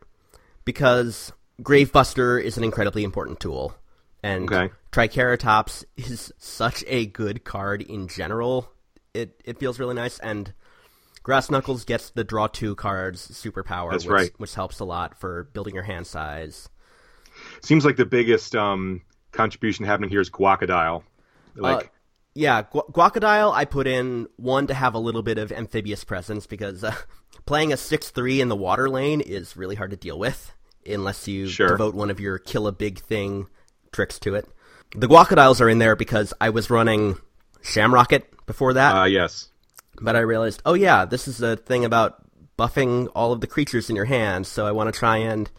[0.63, 3.73] because Gravebuster is an incredibly important tool,
[4.21, 4.71] and Okay.
[4.91, 8.71] Triceratuft is such a good card in general.
[9.15, 10.53] It it feels really nice, and
[11.23, 14.31] Grass Knuckles gets the draw two cards superpower, That's which, right.
[14.37, 16.69] which helps a lot for building your hand size.
[17.61, 21.01] Seems like the biggest um, contribution happening here is Guacodile.
[21.55, 21.89] Like, Uh,
[22.33, 26.47] yeah, Gu- Guacodile, I put in one to have a little bit of amphibious presence
[26.47, 26.95] because uh,
[27.45, 30.53] playing a 6 3 in the water lane is really hard to deal with
[30.85, 31.69] unless you Sure.
[31.69, 33.47] devote one of your kill a big thing
[33.91, 34.47] tricks to it.
[34.95, 37.17] The Guacodiles are in there because I was running
[37.61, 39.49] Shamrocket before that, uh, yes,
[40.01, 42.15] but I realized, oh yeah, this is a thing about
[42.57, 45.49] buffing all of the creatures in your hand, so I want to try and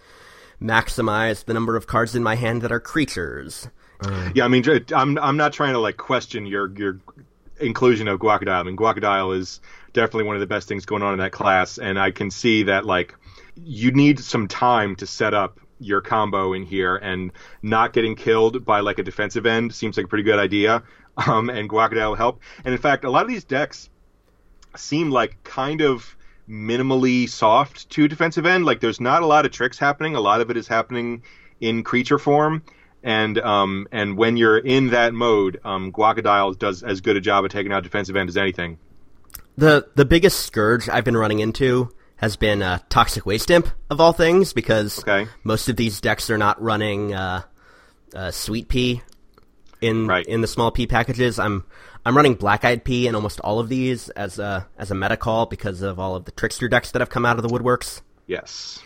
[0.61, 3.68] maximize the number of cards in my hand that are creatures.
[4.35, 4.45] Yeah.
[4.45, 6.99] I mean, I'm I'm not trying to like question your your
[7.61, 8.61] inclusion of Guacodile.
[8.61, 9.61] I mean, Guacodile is
[9.93, 12.65] definitely one of the best things going on in that class, and I can see
[12.65, 13.15] that like
[13.57, 18.65] you need some time to set up your combo in here, and not getting killed
[18.65, 20.83] by like a defensive end seems like a pretty good idea.
[21.15, 22.41] Um, and Guacodile will help.
[22.65, 23.91] And in fact, a lot of these decks
[24.77, 26.17] seem like kind of
[26.49, 28.65] minimally soft to defensive end.
[28.65, 30.15] Like there's not a lot of tricks happening.
[30.17, 31.23] A lot of it is happening
[31.61, 32.62] in creature form.
[33.03, 37.45] And um, and when you're in that mode, um, Guacodile does as good a job
[37.45, 38.79] of taking out defensive end as anything.
[39.57, 44.01] The the biggest scourge I've been running into has been uh, Toxic Waste Imp of
[44.01, 45.27] all things because Okay.
[45.43, 47.43] most of these decks are not running uh,
[48.15, 49.03] uh, Sweet Pea
[49.81, 50.25] in Right.
[50.27, 51.38] in the small Pea packages.
[51.41, 51.65] I'm
[52.07, 55.17] I'm running Black Eyed Pea in almost all of these as a as a meta
[55.17, 58.01] call because of all of the trickster decks that have come out of the woodworks.
[58.29, 58.79] Yes.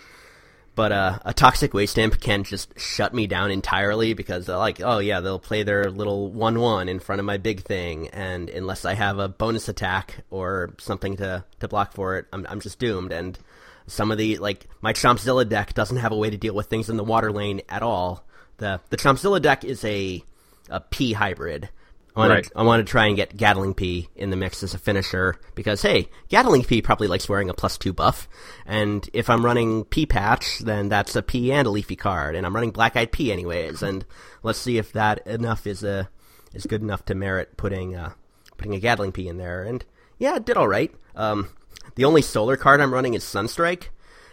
[0.76, 4.78] But uh, a toxic waste imp can just shut me down entirely because they're like,
[4.84, 8.84] oh yeah, they'll play their little one-one in front of my big thing, and unless
[8.84, 12.78] I have a bonus attack or something to, to block for it, I'm I'm just
[12.78, 13.10] doomed.
[13.10, 13.38] And
[13.86, 16.90] some of the like my Chompzilla deck doesn't have a way to deal with things
[16.90, 18.26] in the water lane at all.
[18.58, 20.22] The the Chompzilla deck is a
[20.68, 21.70] a Pea hybrid.
[22.16, 22.44] I want, Right.
[22.44, 25.36] to, I want to try and get Gatling Pea in the mix as a finisher
[25.54, 28.26] because hey, Gatling Pea probably likes wearing a plus two buff,
[28.64, 32.46] and if I'm running Pea patch, then that's a Pea and a Leafy card, and
[32.46, 34.04] I'm running Black Eyed Pea anyways, and
[34.42, 36.08] let's see if that enough is a
[36.54, 38.12] is good enough to merit putting uh,
[38.56, 39.84] putting a Gatling Pea in there, and
[40.18, 40.94] yeah, it did all right.
[41.14, 41.50] Um,
[41.96, 43.88] the only solar card I'm running is Sunstrike,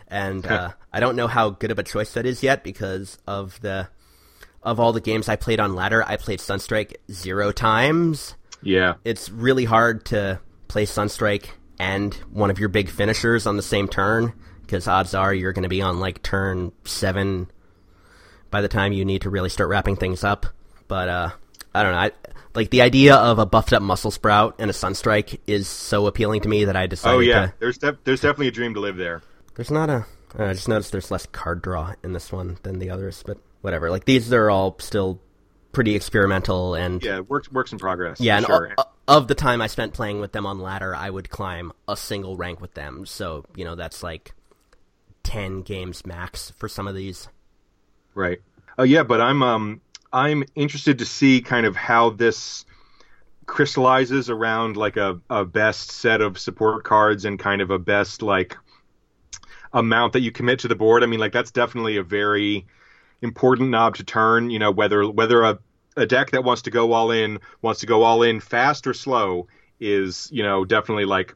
[0.07, 3.59] and uh, I don't know how good of a choice that is yet because of
[3.59, 3.89] the
[4.63, 8.35] of all the games I played on ladder, I played Sunstrike zero times.
[8.61, 8.95] Yeah.
[9.03, 11.47] It's really hard to play Sunstrike
[11.79, 15.63] and one of your big finishers on the same turn because odds are you're going
[15.63, 17.49] to be on like turn seven
[18.51, 20.45] by the time you need to really start wrapping things up.
[20.87, 21.29] But uh,
[21.73, 21.97] I don't know.
[21.97, 22.11] I,
[22.55, 26.41] like the idea of a buffed up muscle sprout and a Sunstrike is so appealing
[26.41, 27.47] to me that I decided Oh yeah.
[27.47, 27.53] to.
[27.59, 29.23] There's there's definitely a dream to live there.
[29.55, 30.05] There's not a.
[30.37, 33.89] I just noticed there's less card draw in this one than the others, but whatever.
[33.89, 35.19] Like these are all still
[35.71, 37.21] pretty experimental and Yeah.
[37.21, 38.19] Works works in progress.
[38.21, 38.75] yeah, and Sure.
[38.77, 41.97] o- of the time I spent playing with them on ladder, I would climb a
[41.97, 43.05] single rank with them.
[43.07, 44.33] So you know that's like
[45.23, 47.27] ten games max for some of these.
[48.13, 48.39] Right.
[48.77, 52.65] Oh yeah, but I'm um I'm interested to see kind of how this
[53.45, 58.21] crystallizes around like a, a best set of support cards and kind of a best
[58.21, 58.55] like
[59.73, 61.03] amount that you commit to the board.
[61.03, 62.65] I mean like that's definitely a very
[63.23, 65.57] important knob to turn, you know, whether whether a,
[65.97, 68.93] a deck that wants to go all in wants to go all in fast or
[68.93, 69.47] slow
[69.79, 71.33] is, you know, definitely like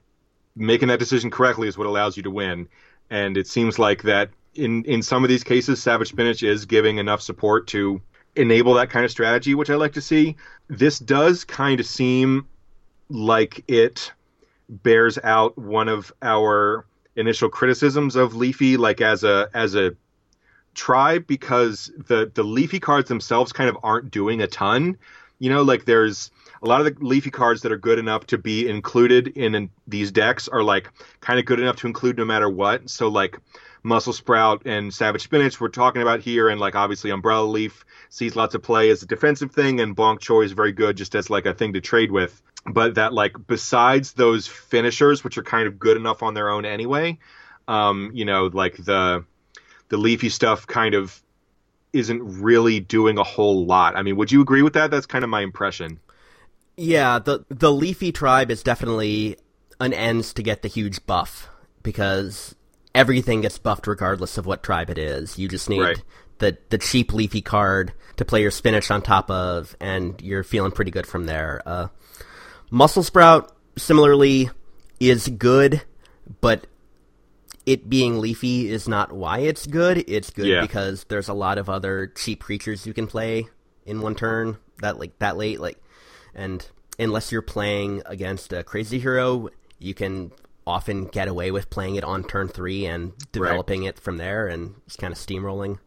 [0.55, 2.67] making that decision correctly is what allows you to win.
[3.09, 6.97] And it seems like that in in some of these cases, Savage Spinach is giving
[6.97, 8.01] enough support to
[8.35, 10.35] enable that kind of strategy, which I like to see.
[10.67, 12.45] This does kind of seem
[13.09, 14.11] like it
[14.69, 16.85] bears out one of our
[17.15, 19.95] initial criticisms of Leafy, like as a as a
[20.77, 24.97] tribe, because the the Leafy cards themselves kind of aren't doing a ton.
[25.39, 28.37] You know, like there's a lot of the leafy cards that are good enough to
[28.37, 30.89] be included in, in these decks are like
[31.21, 32.89] kind of good enough to include no matter what.
[32.89, 33.39] So like
[33.83, 38.35] Muscle Sprout and Savage Spinach we're talking about here, and like obviously Umbrella Leaf sees
[38.35, 41.29] lots of play as a defensive thing, and Bonk Choy is very good just as
[41.29, 42.41] like a thing to trade with.
[42.65, 46.65] But that like besides those finishers, which are kind of good enough on their own
[46.65, 47.19] anyway,
[47.67, 49.23] um, you know, like the
[49.89, 51.21] the leafy stuff kind of
[51.93, 53.95] isn't really doing a whole lot.
[53.95, 54.91] I mean, would you agree with that?
[54.91, 55.99] That's kind of my impression.
[56.75, 59.37] Yeah, the the Leafy tribe is definitely
[59.79, 61.49] an ends to get the huge buff
[61.81, 62.53] because
[62.93, 65.39] everything gets buffed regardless of what tribe it is.
[65.39, 66.01] You just need Right.
[66.37, 70.71] the the cheap Leafy card to play your spinach on top of, and you're feeling
[70.71, 71.61] pretty good from there.
[71.65, 71.87] Uh,
[72.69, 74.49] Muscle Sprout similarly
[74.99, 75.81] is good,
[76.41, 76.67] but
[77.67, 80.05] it being leafy is not why it's good.
[80.07, 80.61] It's good Yeah.
[80.61, 83.47] because there's a lot of other cheap creatures you can play
[83.85, 85.77] in one turn that like that late like
[86.33, 86.65] and
[86.97, 89.49] unless you're playing against a crazy hero,
[89.79, 90.31] you can
[90.65, 94.75] often get away with playing it on turn 3 and developing it from there and
[94.87, 95.77] just kind of steamrolling.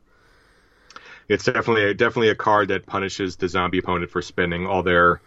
[1.28, 5.20] It's definitely a, definitely a card that punishes the zombie opponent for spending all their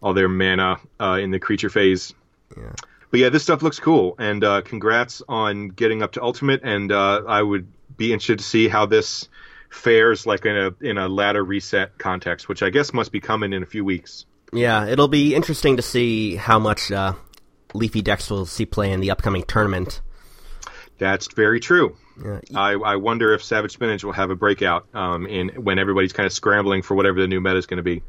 [0.00, 2.14] all their mana uh, in the creature phase.
[2.56, 2.72] Yeah.
[3.10, 6.60] But yeah, this stuff looks cool, and uh, congrats on getting up to ultimate.
[6.62, 9.28] And uh, I would be interested to see how this
[9.70, 13.52] fares, like in a in a ladder reset context, which I guess must be coming
[13.52, 14.26] in a few weeks.
[14.52, 17.14] Yeah, it'll be interesting to see how much uh,
[17.74, 20.00] Leafy decks will see play in the upcoming tournament.
[20.98, 21.96] That's very true.
[22.22, 26.12] Yeah, I, I wonder if Savage Spinach will have a breakout um, in when everybody's
[26.12, 28.02] kind of scrambling for whatever the new meta is going to be.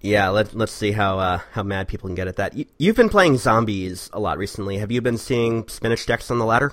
[0.00, 0.28] Yeah.
[0.28, 2.54] Let Let's see how uh, how mad people can get at that.
[2.54, 4.78] You, you've been playing zombies a lot recently.
[4.78, 6.72] Have you been seeing spinach decks on the ladder?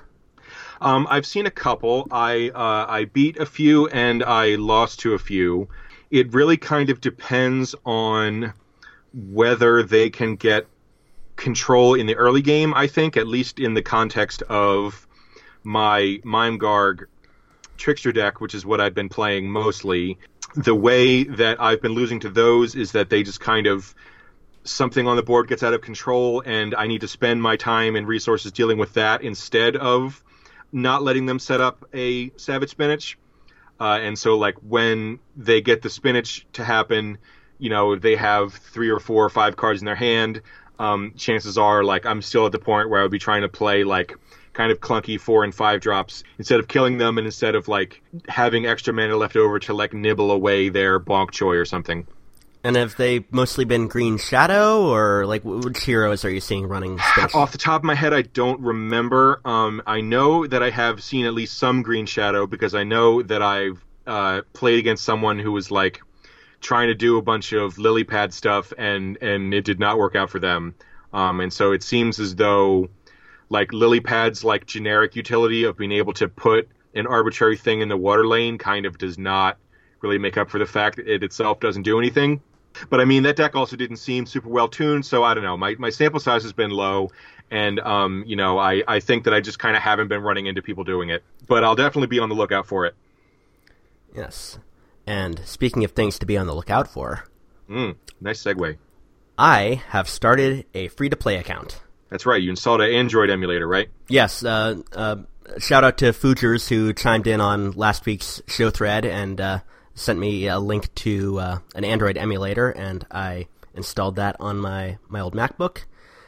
[0.82, 2.08] Um, I've seen a couple.
[2.12, 5.70] I uh, I beat a few and I lost to a few.
[6.12, 8.54] It really kind of depends on
[9.14, 10.68] whether they can get
[11.36, 12.74] control in the early game.
[12.74, 15.08] I think, at least in the context of
[15.64, 17.06] my Mime Garg
[17.78, 20.18] Trickster deck, which is what I've been playing mostly.
[20.56, 23.93] The way that I've been losing to those is that they just kind of
[24.64, 27.95] something on the board gets out of control, and I need to spend my time
[27.95, 30.24] and resources dealing with that instead of
[30.72, 33.18] not letting them set up a Savage Spinach.
[33.80, 37.18] Uh, and so, like, when they get the spinach to happen,
[37.58, 40.41] you know, they have three or four or five cards in their hand.
[40.80, 43.49] Um, chances are, like, I'm still at the point where I would be trying to
[43.49, 44.16] play, like,
[44.54, 48.01] kind of clunky four and five drops instead of killing them and instead of, like,
[48.28, 52.08] having extra mana left over to, like, nibble away their bonk choy or something.
[52.66, 56.97] And have they mostly been Green Shadow, or like which heroes are you seeing running?
[57.34, 59.41] Off the top of my head, I don't remember.
[59.43, 63.22] Um, I know that I have seen at least some Green Shadow because I know
[63.22, 66.01] that I've uh, played against someone who was like
[66.62, 70.16] trying to do a bunch of lily pad stuff and and it did not work
[70.16, 70.74] out for them.
[71.12, 72.89] Um, and so it seems as though
[73.54, 77.88] like lily pads like generic utility of being able to put an arbitrary thing in
[77.88, 79.58] the water lane kind of does not
[80.01, 82.41] really make up for the fact that it itself doesn't do anything.
[82.89, 85.56] But I mean, that deck also didn't seem super well tuned, so I don't know.
[85.56, 87.12] My my sample size has been low,
[87.51, 90.47] and um, you know, I I think that I just kind of haven't been running
[90.47, 91.24] into people doing it.
[91.47, 92.95] But I'll definitely be on the lookout for it.
[94.16, 94.58] yes.
[95.06, 97.26] And speaking of things to be on the lookout for,
[97.70, 98.78] Mm, nice segue.
[99.38, 101.82] I have started a free to play account.
[102.14, 102.39] That's right.
[102.39, 103.89] You installed an Android emulator, right?
[104.07, 105.16] Yes, uh, uh,
[105.57, 109.59] shout out to Foogers who chimed in on last week's show thread and uh,
[109.95, 114.99] sent me a link to uh, an Android emulator, and I installed that on my,
[115.09, 115.86] my old MacBook,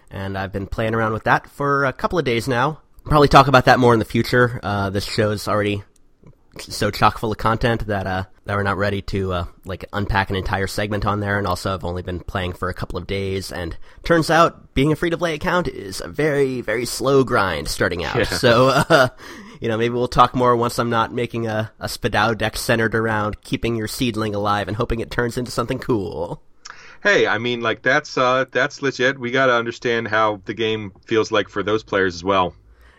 [0.09, 2.79] and I've been playing around with that for a couple of days now.
[3.03, 4.59] Probably talk about that more in the future.
[4.63, 5.83] Uh, this show's already
[6.59, 10.29] so chock full of content that uh, that we're not ready to uh, like unpack
[10.29, 11.37] an entire segment on there.
[11.37, 14.91] And also, I've only been playing for a couple of days, and turns out being
[14.91, 18.15] a free to play account is a very very slow grind starting out.
[18.15, 18.23] Yeah.
[18.25, 19.09] So uh,
[19.61, 22.95] you know, maybe we'll talk more once I'm not making a a Spudow deck centered
[22.95, 26.41] around keeping your seedling alive and hoping it turns into something cool.
[27.03, 29.19] Hey, I mean, like that's uh, that's legit.
[29.19, 32.55] We got to understand how the game feels like for those players as well.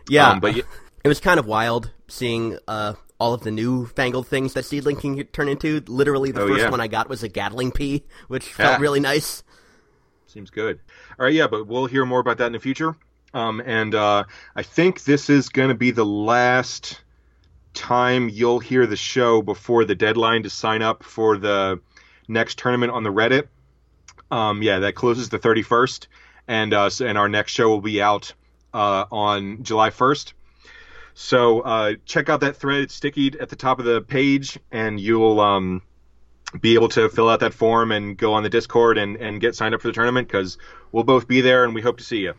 [0.09, 0.63] Yeah, Um, but y-
[1.05, 4.97] it was kind of wild seeing uh, all of the new fangled things that Seedling
[4.97, 5.83] can turn into.
[5.87, 6.71] Literally, the Oh, first yeah.
[6.71, 9.43] one I got was a Gatling Pea, which felt really nice.
[10.27, 10.81] Seems good.
[11.19, 12.95] All right, yeah, but we'll hear more about that in the future.
[13.33, 17.01] Um, and uh, I think this is going to be the last
[17.75, 21.81] time you'll hear the show before the deadline to sign up for the
[22.29, 23.49] next tournament on the Reddit.
[24.31, 26.07] Um, yeah, that closes the 31st,
[26.49, 28.33] and uh, and our next show will be out
[28.75, 30.33] uh, on July 1st.
[31.19, 32.83] So uh, check out that thread.
[32.83, 35.81] It's sticky at the top of the page, and you'll um,
[36.61, 39.55] be able to fill out that form and go on the Discord and, and get
[39.55, 40.59] signed up for the tournament because
[40.93, 42.35] we'll both be there and we hope to see you.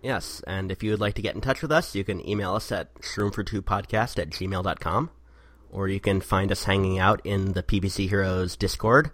[0.00, 2.54] Yes, and if you would like to get in touch with us, you can email
[2.54, 5.10] us at shroomfor2podcast at gmail.com,
[5.70, 9.10] or you can find us hanging out in the PvZ Heroes Discord.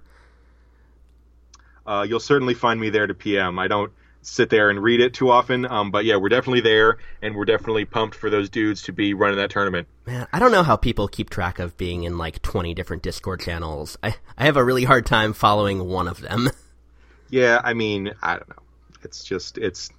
[1.84, 3.58] Uh, you'll certainly find me there to PM.
[3.58, 3.92] I don't
[4.22, 5.66] sit there and read it too often.
[5.66, 9.14] Um, but yeah, we're definitely there, and we're definitely pumped for those dudes to be
[9.14, 9.88] running that tournament.
[10.06, 13.40] Man, I don't know how people keep track of being in like 20 different Discord
[13.40, 13.96] channels.
[14.02, 16.50] I, I have a really hard time following one of them.
[17.30, 18.62] Yeah, I mean, I don't know.
[19.02, 19.90] It's just it's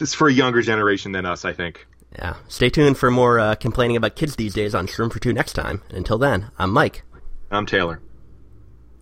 [0.00, 1.86] it's for a younger generation than us, I think.
[2.14, 2.36] Yeah.
[2.48, 5.52] Stay tuned for more uh, complaining about kids these days on Shroom for Two next
[5.52, 5.82] time.
[5.90, 7.02] Until then, I'm Mike.
[7.50, 8.00] I'm Taylor.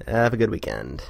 [0.06, 1.04] Have a good weekend.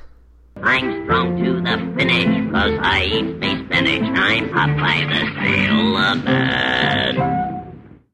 [0.63, 4.19] I'm strong to the finish, cause I eat space spinach.
[4.19, 7.36] I'm Popeye the Sailor Man.